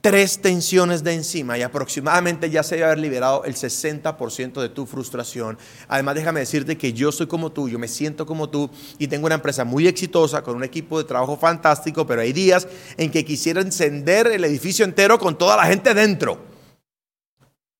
tres 0.00 0.40
tensiones 0.40 1.02
de 1.02 1.14
encima 1.14 1.58
y 1.58 1.62
aproximadamente 1.62 2.50
ya 2.50 2.62
se 2.62 2.76
debe 2.76 2.86
haber 2.86 2.98
liberado 2.98 3.44
el 3.44 3.54
60% 3.54 4.60
de 4.60 4.68
tu 4.68 4.86
frustración. 4.86 5.58
Además, 5.88 6.14
déjame 6.14 6.40
decirte 6.40 6.78
que 6.78 6.92
yo 6.92 7.12
soy 7.12 7.26
como 7.26 7.50
tú, 7.52 7.68
yo 7.68 7.78
me 7.78 7.88
siento 7.88 8.26
como 8.26 8.48
tú 8.48 8.70
y 8.98 9.08
tengo 9.08 9.26
una 9.26 9.34
empresa 9.36 9.64
muy 9.64 9.86
exitosa 9.86 10.42
con 10.42 10.56
un 10.56 10.64
equipo 10.64 10.98
de 10.98 11.04
trabajo 11.04 11.36
fantástico, 11.36 12.06
pero 12.06 12.20
hay 12.20 12.32
días 12.32 12.68
en 12.96 13.10
que 13.10 13.24
quisiera 13.24 13.60
encender 13.60 14.28
el 14.28 14.44
edificio 14.44 14.84
entero 14.84 15.18
con 15.18 15.36
toda 15.36 15.56
la 15.56 15.64
gente 15.64 15.94
dentro. 15.94 16.38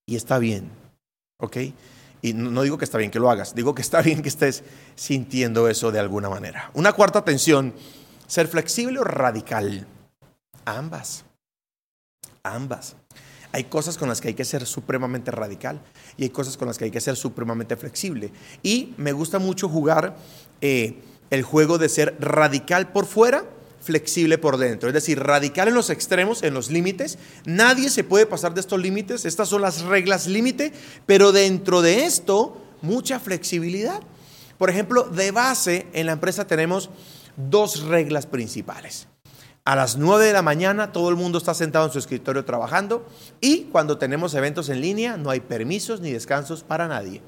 Y 0.06 0.16
está 0.16 0.38
bien, 0.38 0.70
¿ok? 1.38 1.56
Y 2.20 2.32
no 2.32 2.62
digo 2.62 2.78
que 2.78 2.84
está 2.84 2.98
bien 2.98 3.10
que 3.10 3.20
lo 3.20 3.30
hagas, 3.30 3.54
digo 3.54 3.74
que 3.74 3.82
está 3.82 4.02
bien 4.02 4.22
que 4.22 4.28
estés 4.28 4.64
sintiendo 4.94 5.68
eso 5.68 5.92
de 5.92 6.00
alguna 6.00 6.28
manera. 6.28 6.70
Una 6.74 6.92
cuarta 6.92 7.24
tensión, 7.24 7.74
ser 8.26 8.48
flexible 8.48 8.98
o 8.98 9.04
radical. 9.04 9.86
Ambas. 10.64 11.24
Ambas. 12.42 12.96
Hay 13.52 13.64
cosas 13.64 13.96
con 13.96 14.08
las 14.08 14.20
que 14.20 14.28
hay 14.28 14.34
que 14.34 14.44
ser 14.44 14.66
supremamente 14.66 15.30
radical 15.30 15.80
y 16.16 16.24
hay 16.24 16.30
cosas 16.30 16.56
con 16.56 16.68
las 16.68 16.76
que 16.76 16.84
hay 16.84 16.90
que 16.90 17.00
ser 17.00 17.16
supremamente 17.16 17.76
flexible. 17.76 18.30
Y 18.62 18.94
me 18.98 19.12
gusta 19.12 19.38
mucho 19.38 19.68
jugar 19.68 20.16
eh, 20.60 21.00
el 21.30 21.42
juego 21.42 21.78
de 21.78 21.88
ser 21.88 22.16
radical 22.20 22.92
por 22.92 23.06
fuera 23.06 23.44
flexible 23.80 24.38
por 24.38 24.56
dentro, 24.56 24.88
es 24.88 24.94
decir, 24.94 25.20
radical 25.20 25.68
en 25.68 25.74
los 25.74 25.90
extremos, 25.90 26.42
en 26.42 26.54
los 26.54 26.70
límites. 26.70 27.18
Nadie 27.44 27.90
se 27.90 28.04
puede 28.04 28.26
pasar 28.26 28.54
de 28.54 28.60
estos 28.60 28.80
límites, 28.80 29.24
estas 29.24 29.48
son 29.48 29.62
las 29.62 29.82
reglas 29.82 30.26
límite, 30.26 30.72
pero 31.06 31.32
dentro 31.32 31.82
de 31.82 32.04
esto, 32.04 32.60
mucha 32.82 33.20
flexibilidad. 33.20 34.00
Por 34.58 34.70
ejemplo, 34.70 35.04
de 35.04 35.30
base 35.30 35.86
en 35.92 36.06
la 36.06 36.12
empresa 36.12 36.46
tenemos 36.46 36.90
dos 37.36 37.82
reglas 37.82 38.26
principales. 38.26 39.06
A 39.64 39.76
las 39.76 39.96
9 39.98 40.24
de 40.24 40.32
la 40.32 40.42
mañana 40.42 40.92
todo 40.92 41.10
el 41.10 41.16
mundo 41.16 41.36
está 41.36 41.52
sentado 41.52 41.86
en 41.86 41.92
su 41.92 41.98
escritorio 41.98 42.44
trabajando 42.44 43.06
y 43.40 43.64
cuando 43.64 43.98
tenemos 43.98 44.34
eventos 44.34 44.70
en 44.70 44.80
línea 44.80 45.18
no 45.18 45.28
hay 45.28 45.40
permisos 45.40 46.00
ni 46.00 46.10
descansos 46.10 46.62
para 46.62 46.88
nadie. 46.88 47.20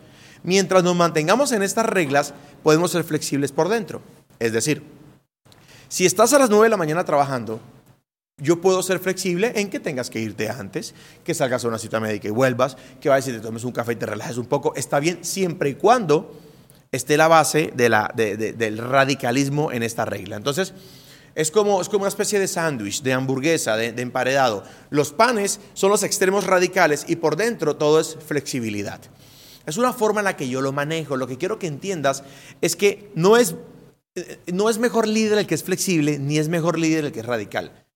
Mientras 0.42 0.82
nos 0.82 0.96
mantengamos 0.96 1.52
en 1.52 1.62
estas 1.62 1.84
reglas, 1.84 2.32
podemos 2.62 2.92
ser 2.92 3.04
flexibles 3.04 3.52
por 3.52 3.68
dentro. 3.68 4.00
Es 4.38 4.54
decir, 4.54 4.82
si 5.90 6.06
estás 6.06 6.32
a 6.32 6.38
las 6.38 6.50
9 6.50 6.66
de 6.66 6.70
la 6.70 6.76
mañana 6.76 7.04
trabajando, 7.04 7.58
yo 8.38 8.60
puedo 8.60 8.80
ser 8.80 9.00
flexible 9.00 9.52
en 9.56 9.68
que 9.68 9.80
tengas 9.80 10.08
que 10.08 10.20
irte 10.20 10.48
antes, 10.48 10.94
que 11.24 11.34
salgas 11.34 11.64
a 11.64 11.68
una 11.68 11.80
cita 11.80 11.98
médica 11.98 12.28
y 12.28 12.30
vuelvas, 12.30 12.76
que 13.00 13.08
vayas 13.08 13.26
y 13.26 13.32
te 13.32 13.40
tomes 13.40 13.64
un 13.64 13.72
café 13.72 13.94
y 13.94 13.96
te 13.96 14.06
relajes 14.06 14.36
un 14.36 14.46
poco. 14.46 14.72
Está 14.76 15.00
bien 15.00 15.24
siempre 15.24 15.70
y 15.70 15.74
cuando 15.74 16.32
esté 16.92 17.16
la 17.16 17.26
base 17.26 17.72
del 17.74 18.78
radicalismo 18.78 19.72
en 19.72 19.82
esta 19.82 20.04
regla. 20.04 20.36
Entonces, 20.36 20.74
es 21.34 21.50
como, 21.50 21.80
es 21.80 21.88
como 21.88 22.02
una 22.02 22.08
especie 22.08 22.38
de 22.38 22.46
sándwich, 22.46 23.02
de 23.02 23.12
hamburguesa, 23.12 23.76
de, 23.76 23.88
emparedado. 24.00 24.62
Los 24.90 25.12
panes 25.12 25.58
son 25.74 25.90
los 25.90 26.04
extremos 26.04 26.46
radicales 26.46 27.04
y 27.08 27.16
por 27.16 27.34
dentro 27.34 27.74
todo 27.74 27.98
es 27.98 28.16
flexibilidad. 28.24 29.00
Es 29.66 29.76
una 29.76 29.92
forma 29.92 30.20
en 30.20 30.26
la 30.26 30.36
que 30.36 30.48
yo 30.48 30.60
lo 30.60 30.72
manejo. 30.72 31.16
Lo 31.16 31.26
que 31.26 31.36
quiero 31.36 31.58
que 31.58 31.66
entiendas 31.66 32.22
es 32.60 32.76
que 32.76 33.10
no 33.16 33.36
es 33.36 33.56
no 34.52 34.70
es 34.70 34.78
mejor 34.78 35.06
líder 35.06 35.38
el 35.38 35.46
que 35.46 35.54
es 35.54 35.62
flexible, 35.62 36.18
ni 36.18 36.38
es 36.38 36.48
mejor 36.48 36.78
líder 36.78 37.04
el 37.06 37.12
que 37.12 37.20
es 37.20 37.26
radical. 37.26 37.86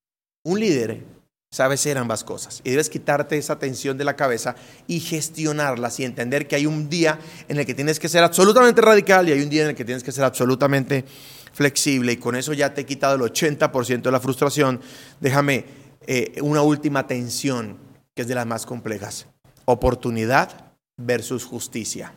Un 0.44 0.60
líder 0.60 1.02
sabe 1.50 1.76
ser 1.76 1.98
ambas 1.98 2.24
cosas 2.24 2.60
y 2.64 2.70
debes 2.70 2.90
quitarte 2.90 3.38
esa 3.38 3.60
tensión 3.60 3.96
de 3.96 4.04
la 4.04 4.16
cabeza 4.16 4.56
y 4.88 4.98
gestionarlas 4.98 6.00
y 6.00 6.04
entender 6.04 6.48
que 6.48 6.56
hay 6.56 6.66
un 6.66 6.88
día 6.90 7.20
en 7.48 7.58
el 7.58 7.64
que 7.64 7.74
tienes 7.74 8.00
que 8.00 8.08
ser 8.08 8.24
absolutamente 8.24 8.80
radical 8.80 9.28
y 9.28 9.32
hay 9.32 9.40
un 9.40 9.48
día 9.48 9.62
en 9.62 9.68
el 9.70 9.74
que 9.76 9.84
tienes 9.84 10.02
que 10.02 10.10
ser 10.10 10.24
absolutamente 10.24 11.04
flexible 11.52 12.12
y 12.12 12.16
con 12.16 12.34
eso 12.34 12.52
ya 12.52 12.74
te 12.74 12.80
he 12.80 12.86
quitado 12.86 13.14
el 13.14 13.20
80% 13.32 14.02
de 14.02 14.10
la 14.10 14.18
frustración. 14.18 14.80
Déjame 15.20 15.64
eh, 16.06 16.34
una 16.42 16.62
última 16.62 17.06
tensión 17.06 17.78
que 18.14 18.22
es 18.22 18.28
de 18.28 18.34
las 18.34 18.46
más 18.46 18.66
complejas. 18.66 19.26
Oportunidad 19.64 20.74
versus 20.96 21.44
justicia. 21.44 22.14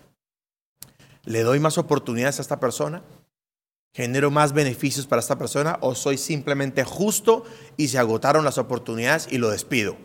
¿Le 1.26 1.42
doy 1.44 1.60
más 1.60 1.78
oportunidades 1.78 2.40
a 2.40 2.42
esta 2.42 2.60
persona? 2.60 3.04
Genero 3.98 4.30
más 4.30 4.54
beneficios 4.54 5.08
para 5.08 5.22
esta 5.22 5.40
persona 5.40 5.80
o 5.82 5.96
soy 5.96 6.20
simplemente 6.20 6.84
justo 6.84 7.46
y 7.78 7.88
se 7.88 7.98
agotaron 7.98 8.46
las 8.46 8.60
oportunidades 8.60 9.28
y 9.32 9.40
lo 9.40 9.50
despido. 9.50 9.98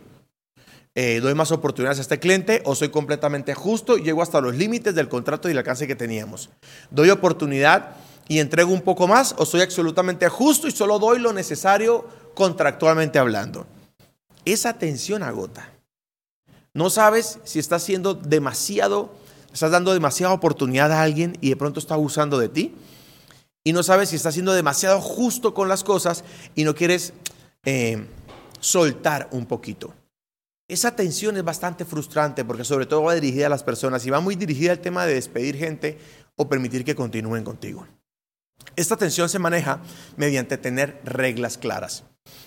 Eh, 0.95 1.19
doy 1.21 1.35
más 1.35 1.51
oportunidades 1.51 1.99
a 1.99 2.01
este 2.01 2.17
cliente 2.17 2.63
o 2.65 2.73
soy 2.73 2.89
completamente 2.89 3.53
justo 3.53 3.99
y 3.99 4.01
llego 4.01 4.23
hasta 4.23 4.41
los 4.41 4.55
límites 4.55 4.95
del 4.95 5.09
contrato 5.09 5.47
y 5.47 5.51
el 5.51 5.59
alcance 5.59 5.85
que 5.85 5.95
teníamos. 5.95 6.49
Doy 6.89 7.11
oportunidad 7.11 7.97
y 8.27 8.39
entrego 8.39 8.73
un 8.73 8.81
poco 8.81 9.07
más 9.07 9.35
o 9.37 9.45
soy 9.45 9.61
absolutamente 9.61 10.27
justo 10.27 10.67
y 10.67 10.71
solo 10.71 10.97
doy 10.97 11.19
lo 11.19 11.31
necesario 11.31 12.07
contractualmente 12.33 13.19
hablando. 13.19 13.67
Esa 14.43 14.73
tensión 14.73 15.21
agota. 15.21 15.69
No 16.73 16.89
sabes 16.89 17.37
si 17.43 17.59
estás 17.59 17.83
siendo 17.83 18.15
demasiado, 18.15 19.13
estás 19.53 19.69
dando 19.69 19.93
demasiada 19.93 20.33
oportunidad 20.33 20.91
a 20.91 21.03
alguien 21.03 21.37
y 21.41 21.49
de 21.49 21.57
pronto 21.57 21.79
está 21.79 21.93
abusando 21.93 22.39
de 22.39 22.49
ti 22.49 22.73
y 23.63 23.73
no 23.73 23.83
sabes 23.83 24.09
si 24.09 24.15
estás 24.15 24.33
siendo 24.33 24.53
demasiado 24.53 24.99
justo 25.01 25.53
con 25.53 25.69
las 25.69 25.83
cosas 25.83 26.23
y 26.55 26.63
no 26.63 26.75
quieres 26.75 27.13
eh, 27.63 28.07
soltar 28.59 29.29
un 29.31 29.45
poquito. 29.45 29.93
Esa 30.67 30.95
tensión 30.95 31.37
es 31.37 31.43
bastante 31.43 31.85
frustrante 31.85 32.45
porque 32.45 32.63
sobre 32.63 32.85
todo 32.85 33.03
va 33.03 33.15
dirigida 33.15 33.47
a 33.47 33.49
las 33.49 33.63
personas 33.63 34.05
y 34.05 34.09
va 34.09 34.19
muy 34.19 34.35
dirigida 34.35 34.71
al 34.71 34.79
tema 34.79 35.05
de 35.05 35.13
despedir 35.13 35.57
gente 35.57 35.97
o 36.35 36.49
permitir 36.49 36.83
que 36.83 36.95
continúen 36.95 37.43
contigo. 37.43 37.87
Esta 38.75 38.97
tensión 38.97 39.29
se 39.29 39.39
maneja 39.39 39.81
mediante 40.17 40.57
tener 40.57 40.99
reglas 41.03 41.57
claras. 41.57 42.05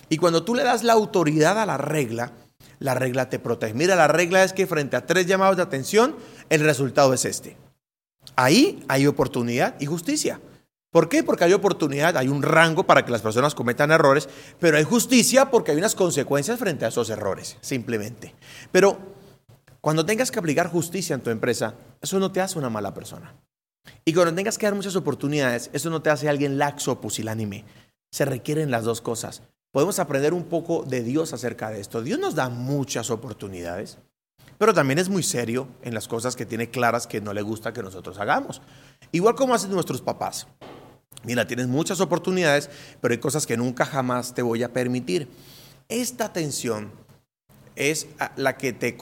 Y 0.09 0.17
cuando 0.17 0.43
tú 0.43 0.55
le 0.55 0.63
das 0.63 0.83
la 0.83 0.93
autoridad 0.93 1.59
a 1.59 1.65
la 1.65 1.77
regla, 1.77 2.33
la 2.79 2.95
regla 2.95 3.29
te 3.29 3.39
protege. 3.39 3.73
Mira, 3.73 3.95
la 3.95 4.07
regla 4.07 4.43
es 4.43 4.53
que 4.53 4.67
frente 4.67 4.97
a 4.97 5.05
tres 5.05 5.25
llamados 5.25 5.57
de 5.57 5.63
atención, 5.63 6.15
el 6.49 6.61
resultado 6.61 7.13
es 7.13 7.25
este. 7.25 7.57
Ahí 8.35 8.83
hay 8.87 9.07
oportunidad 9.07 9.79
y 9.79 9.85
justicia. 9.85 10.41
¿Por 10.91 11.09
qué? 11.09 11.23
Porque 11.23 11.43
hay 11.43 11.53
oportunidad, 11.53 12.15
hay 12.15 12.29
un 12.29 12.41
rango 12.41 12.85
para 12.85 13.03
que 13.03 13.11
las 13.11 13.21
personas 13.21 13.53
cometan 13.53 13.91
errores, 13.91 14.29
pero 14.59 14.77
hay 14.77 14.83
justicia 14.83 15.51
porque 15.51 15.71
hay 15.71 15.77
unas 15.77 15.95
consecuencias 15.95 16.57
frente 16.57 16.85
a 16.85 16.87
esos 16.87 17.09
errores, 17.09 17.57
simplemente. 17.61 18.33
Pero 18.71 18.97
cuando 19.81 20.05
tengas 20.05 20.31
que 20.31 20.39
aplicar 20.39 20.69
justicia 20.69 21.13
en 21.13 21.21
tu 21.21 21.29
empresa, 21.29 21.75
eso 22.01 22.19
no 22.19 22.31
te 22.31 22.41
hace 22.41 22.57
una 22.57 22.69
mala 22.69 22.93
persona. 22.93 23.35
Y 24.05 24.13
cuando 24.13 24.33
tengas 24.33 24.57
que 24.57 24.65
dar 24.65 24.75
muchas 24.75 24.95
oportunidades, 24.95 25.69
eso 25.73 25.89
no 25.89 26.01
te 26.01 26.09
hace 26.09 26.29
alguien 26.29 26.57
laxo 26.57 26.93
o 26.93 27.01
pusilánime. 27.01 27.65
Se 28.11 28.25
requieren 28.25 28.71
las 28.71 28.83
dos 28.83 29.01
cosas. 29.01 29.43
Podemos 29.71 29.99
aprender 29.99 30.33
un 30.33 30.45
poco 30.45 30.83
de 30.83 31.03
Dios 31.03 31.33
acerca 31.33 31.69
de 31.69 31.81
esto. 31.81 32.01
Dios 32.01 32.19
nos 32.19 32.35
da 32.35 32.49
muchas 32.49 33.11
oportunidades, 33.11 33.97
pero 34.57 34.73
también 34.73 34.99
es 34.99 35.09
muy 35.09 35.23
serio 35.23 35.67
en 35.83 35.93
las 35.93 36.07
cosas 36.07 36.35
que 36.35 36.45
tiene 36.45 36.69
claras 36.69 37.07
que 37.07 37.21
no 37.21 37.33
le 37.33 37.41
gusta 37.41 37.73
que 37.73 37.83
nosotros 37.83 38.17
hagamos. 38.19 38.61
Igual 39.11 39.35
como 39.35 39.53
hacen 39.53 39.71
nuestros 39.71 40.01
papás. 40.01 40.47
Mira, 41.23 41.47
tienes 41.47 41.67
muchas 41.67 41.99
oportunidades, 41.99 42.69
pero 43.01 43.11
hay 43.13 43.19
cosas 43.19 43.45
que 43.45 43.57
nunca 43.57 43.85
jamás 43.85 44.33
te 44.33 44.41
voy 44.41 44.63
a 44.63 44.73
permitir. 44.73 45.27
Esta 45.89 46.31
tensión 46.31 46.91
es 47.77 48.07
la 48.35 48.57
que 48.57 48.73
te, 48.73 48.97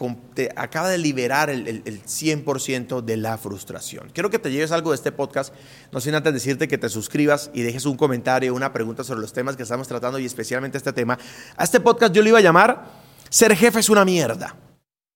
acaba 0.55 0.89
de 0.89 0.97
liberar 0.97 1.49
el, 1.49 1.83
100% 1.83 3.01
de 3.01 3.17
la 3.17 3.37
frustración. 3.37 4.09
Quiero 4.13 4.29
que 4.29 4.37
te 4.37 4.51
lleves 4.51 4.71
algo 4.71 4.91
de 4.91 4.95
este 4.95 5.13
podcast, 5.13 5.53
no 5.91 6.01
sin 6.01 6.13
antes 6.13 6.33
decirte 6.33 6.67
que 6.67 6.77
te 6.77 6.89
suscribas 6.89 7.49
y 7.53 7.61
dejes 7.61 7.85
un 7.85 7.95
comentario, 7.95 8.53
una 8.53 8.73
pregunta 8.73 9.03
sobre 9.03 9.21
los 9.21 9.31
temas 9.31 9.55
que 9.55 9.63
estamos 9.63 9.87
tratando 9.87 10.19
y 10.19 10.25
especialmente 10.25 10.77
este 10.77 10.91
tema. 10.91 11.17
A 11.55 11.63
este 11.63 11.79
podcast 11.79 12.13
yo 12.13 12.21
le 12.21 12.29
iba 12.29 12.39
a 12.39 12.41
llamar 12.41 13.05
Ser 13.29 13.55
jefe 13.55 13.79
es 13.79 13.89
una 13.89 14.05
mierda. 14.05 14.55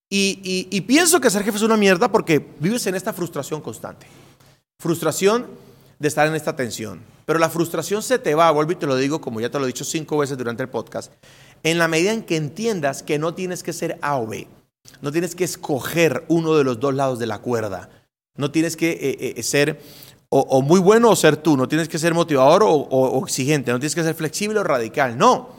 y 0.09 0.81
pienso 0.81 1.19
que 1.21 1.29
ser 1.29 1.43
jefe 1.43 1.57
es 1.57 1.63
una 1.63 1.77
mierda 1.77 2.11
porque 2.11 2.53
vives 2.59 2.87
en 2.87 2.95
esta 2.95 3.13
frustración 3.13 3.61
constante. 3.61 4.07
Frustración 4.79 5.47
de 5.99 6.07
estar 6.07 6.27
en 6.27 6.35
esta 6.35 6.55
tensión. 6.55 7.01
Pero 7.25 7.37
la 7.37 7.49
frustración 7.49 8.01
se 8.01 8.17
te 8.17 8.33
va, 8.33 8.49
vuelvo 8.51 8.71
y 8.71 8.75
te 8.75 8.87
lo 8.87 8.95
digo 8.95 9.21
como 9.21 9.39
ya 9.39 9.51
te 9.51 9.59
lo 9.59 9.65
he 9.65 9.67
dicho 9.67 9.85
cinco 9.85 10.17
veces 10.17 10.37
durante 10.37 10.63
el 10.63 10.69
podcast, 10.69 11.11
en 11.61 11.77
la 11.77 11.87
medida 11.87 12.13
en 12.13 12.23
que 12.23 12.37
entiendas 12.37 13.03
que 13.03 13.19
no 13.19 13.35
tienes 13.35 13.61
que 13.61 13.73
ser 13.73 13.99
A 14.01 14.17
o 14.17 14.25
B. 14.25 14.47
No 15.01 15.11
tienes 15.11 15.35
que 15.35 15.43
escoger 15.43 16.25
uno 16.29 16.55
de 16.55 16.63
los 16.63 16.79
dos 16.79 16.95
lados 16.95 17.19
de 17.19 17.27
la 17.27 17.39
cuerda. 17.39 17.89
No 18.35 18.49
tienes 18.49 18.75
que 18.75 18.91
eh, 18.91 19.33
eh, 19.37 19.43
ser 19.43 19.79
o, 20.29 20.61
muy 20.61 20.79
bueno 20.79 21.09
o 21.09 21.15
ser 21.15 21.37
tú. 21.37 21.57
No 21.57 21.67
tienes 21.67 21.89
que 21.89 21.99
ser 21.99 22.13
motivador 22.13 22.63
o, 22.63 22.71
o 22.71 23.23
exigente. 23.23 23.71
No 23.71 23.79
tienes 23.79 23.93
que 23.93 24.03
ser 24.03 24.15
flexible 24.15 24.59
o 24.59 24.63
radical. 24.63 25.17
No. 25.17 25.49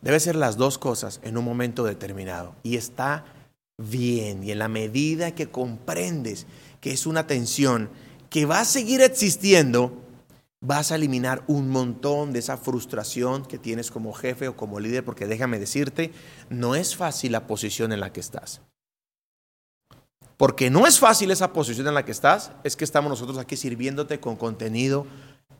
Debe 0.00 0.20
ser 0.20 0.36
las 0.36 0.56
dos 0.56 0.78
cosas 0.78 1.20
en 1.22 1.36
un 1.36 1.44
momento 1.44 1.84
determinado. 1.84 2.54
Y 2.62 2.76
está 2.76 3.24
bien. 3.76 4.44
Y 4.44 4.52
en 4.52 4.58
la 4.58 4.68
medida 4.68 5.34
que 5.34 5.48
comprendes 5.48 6.46
que 6.80 6.92
es 6.92 7.06
una 7.06 7.26
tensión 7.26 7.90
que 8.34 8.46
va 8.46 8.58
a 8.58 8.64
seguir 8.64 9.00
existiendo, 9.00 9.92
vas 10.60 10.90
a 10.90 10.96
eliminar 10.96 11.44
un 11.46 11.70
montón 11.70 12.32
de 12.32 12.40
esa 12.40 12.56
frustración 12.56 13.44
que 13.44 13.58
tienes 13.58 13.92
como 13.92 14.12
jefe 14.12 14.48
o 14.48 14.56
como 14.56 14.80
líder, 14.80 15.04
porque 15.04 15.28
déjame 15.28 15.60
decirte, 15.60 16.10
no 16.50 16.74
es 16.74 16.96
fácil 16.96 17.30
la 17.30 17.46
posición 17.46 17.92
en 17.92 18.00
la 18.00 18.12
que 18.12 18.18
estás. 18.18 18.60
Porque 20.36 20.68
no 20.68 20.84
es 20.88 20.98
fácil 20.98 21.30
esa 21.30 21.52
posición 21.52 21.86
en 21.86 21.94
la 21.94 22.04
que 22.04 22.10
estás, 22.10 22.50
es 22.64 22.74
que 22.74 22.82
estamos 22.82 23.08
nosotros 23.08 23.38
aquí 23.38 23.56
sirviéndote 23.56 24.18
con 24.18 24.34
contenido 24.34 25.06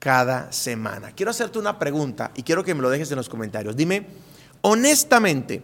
cada 0.01 0.51
semana. 0.51 1.13
Quiero 1.13 1.31
hacerte 1.31 1.61
una 1.61 1.79
pregunta 1.79 2.33
y 2.35 2.43
quiero 2.43 2.65
que 2.65 2.75
me 2.75 2.83
lo 2.83 2.91
dejes 2.91 3.09
en 3.13 3.19
los 3.19 3.29
comentarios. 3.29 3.77
Dime, 3.77 4.09
honestamente, 4.63 5.63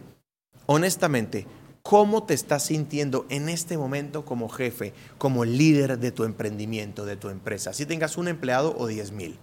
honestamente, 0.65 1.45
¿cómo 1.83 2.23
te 2.23 2.33
estás 2.33 2.65
sintiendo 2.65 3.25
en 3.29 3.49
este 3.49 3.77
momento 3.77 4.25
como 4.25 4.49
jefe, 4.49 4.93
como 5.17 5.45
líder 5.45 5.99
de 5.99 6.11
tu 6.11 6.23
emprendimiento, 6.23 7.05
de 7.05 7.17
tu 7.17 7.29
empresa? 7.29 7.73
Si 7.73 7.85
tengas 7.85 8.17
un 8.17 8.27
empleado 8.27 8.75
o 8.77 8.87
10 8.87 9.11
mil. 9.11 9.39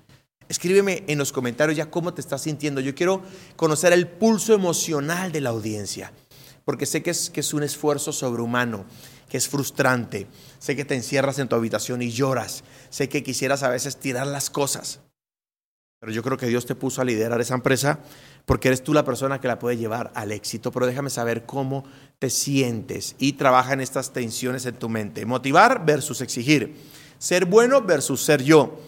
Escríbeme 0.48 1.04
en 1.08 1.18
los 1.18 1.32
comentarios 1.32 1.76
ya 1.76 1.90
cómo 1.90 2.14
te 2.14 2.22
estás 2.22 2.42
sintiendo. 2.42 2.80
Yo 2.80 2.94
quiero 2.94 3.22
conocer 3.56 3.92
el 3.92 4.08
pulso 4.08 4.54
emocional 4.54 5.30
de 5.30 5.42
la 5.42 5.50
audiencia, 5.50 6.12
porque 6.64 6.86
sé 6.86 7.02
que 7.02 7.10
es, 7.10 7.28
que 7.28 7.40
es 7.40 7.52
un 7.52 7.62
esfuerzo 7.62 8.12
sobrehumano 8.12 8.86
que 9.28 9.36
es 9.36 9.48
frustrante. 9.48 10.26
Sé 10.58 10.74
que 10.74 10.84
te 10.84 10.94
encierras 10.94 11.38
en 11.38 11.48
tu 11.48 11.56
habitación 11.56 12.02
y 12.02 12.10
lloras. 12.10 12.64
Sé 12.90 13.08
que 13.08 13.22
quisieras 13.22 13.62
a 13.62 13.68
veces 13.68 13.98
tirar 13.98 14.26
las 14.26 14.50
cosas. 14.50 15.00
Pero 16.00 16.12
yo 16.12 16.22
creo 16.22 16.38
que 16.38 16.46
Dios 16.46 16.66
te 16.66 16.74
puso 16.74 17.02
a 17.02 17.04
liderar 17.04 17.40
esa 17.40 17.54
empresa 17.54 17.98
porque 18.48 18.68
eres 18.68 18.82
tú 18.82 18.94
la 18.94 19.04
persona 19.04 19.42
que 19.42 19.46
la 19.46 19.58
puede 19.58 19.76
llevar 19.76 20.10
al 20.14 20.32
éxito. 20.32 20.72
Pero 20.72 20.86
déjame 20.86 21.10
saber 21.10 21.44
cómo 21.44 21.84
te 22.18 22.30
sientes 22.30 23.14
y 23.18 23.34
trabaja 23.34 23.74
en 23.74 23.82
estas 23.82 24.14
tensiones 24.14 24.64
en 24.64 24.76
tu 24.76 24.88
mente. 24.88 25.26
Motivar 25.26 25.84
versus 25.84 26.22
exigir. 26.22 26.74
Ser 27.18 27.44
bueno 27.44 27.82
versus 27.82 28.22
ser 28.22 28.42
yo. 28.42 28.80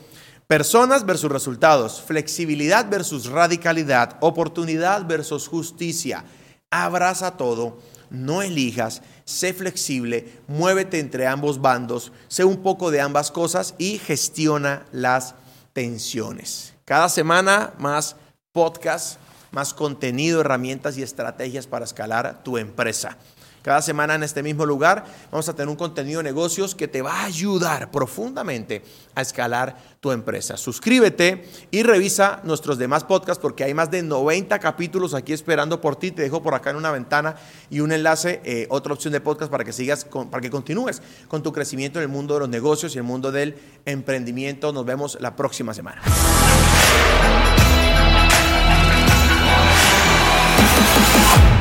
Personas 0.46 1.04
versus 1.04 1.30
resultados. 1.30 2.00
Flexibilidad 2.00 2.88
versus 2.88 3.26
radicalidad. 3.26 4.16
Oportunidad 4.20 5.06
versus 5.06 5.46
justicia. 5.46 6.24
Abraza 6.70 7.36
todo. 7.36 7.78
No 8.08 8.40
elijas 8.40 9.02
sé 9.30 9.54
flexible, 9.54 10.40
muévete 10.48 10.98
entre 10.98 11.26
ambos 11.26 11.60
bandos, 11.60 12.12
sé 12.26 12.44
un 12.44 12.62
poco 12.62 12.90
de 12.90 13.00
ambas 13.00 13.30
cosas 13.30 13.74
y 13.78 13.98
gestiona 13.98 14.84
las 14.90 15.36
tensiones. 15.72 16.74
Cada 16.84 17.08
semana 17.08 17.72
más 17.78 18.16
podcast, 18.52 19.18
más 19.52 19.75
contenido, 19.75 20.40
herramientas 20.40 20.97
y 20.99 21.02
estrategias 21.02 21.66
para 21.66 21.85
escalar 21.85 22.42
tu 22.42 22.59
empresa. 22.59 23.16
Cada 23.62 23.83
semana 23.83 24.14
en 24.14 24.23
este 24.23 24.42
mismo 24.42 24.64
lugar 24.64 25.04
vamos 25.30 25.49
a 25.49 25.54
tener 25.54 25.69
un 25.69 25.76
contenido 25.76 26.19
de 26.19 26.25
negocios 26.25 26.75
que 26.75 26.88
te 26.88 27.02
va 27.02 27.21
a 27.21 27.25
ayudar 27.25 27.90
profundamente 27.90 28.83
a 29.14 29.21
escalar 29.21 29.76
tu 30.00 30.12
empresa. 30.12 30.57
Suscríbete 30.57 31.47
y 31.71 31.83
revisa 31.83 32.40
nuestros 32.42 32.78
demás 32.78 33.04
podcasts 33.04 33.40
porque 33.40 33.64
hay 33.64 33.75
más 33.75 33.90
de 33.90 34.02
90 34.02 34.59
capítulos 34.61 35.12
aquí 35.12 35.35
esperando 35.35 35.78
por 35.78 35.97
ti. 35.97 36.11
Te 36.11 36.23
dejo 36.23 36.42
por 36.42 36.54
acá 36.54 36.71
en 36.71 36.76
una 36.76 36.90
ventana 36.90 37.37
y 37.69 37.80
un 37.80 37.92
enlace, 37.92 38.40
eh, 38.45 38.66
otra 38.71 38.95
opción 38.95 39.12
de 39.12 39.21
podcast 39.21 39.50
para 39.50 39.64
que 39.64 39.75
sigas, 39.75 40.07
para 40.07 40.40
que 40.40 40.49
continúes 40.49 41.02
con 41.28 41.42
tu 41.42 41.52
crecimiento 41.52 41.99
en 41.99 42.04
el 42.04 42.09
mundo 42.09 42.35
de 42.35 42.40
los 42.40 42.49
negocios 42.49 42.95
y 42.95 42.99
el 42.99 43.04
mundo 43.04 43.30
del 43.30 43.57
emprendimiento. 43.85 44.73
Nos 44.73 44.87
vemos 44.87 45.19
la 45.21 45.37
próxima 45.37 45.75
semana. 45.75 46.00
Thank 51.02 51.59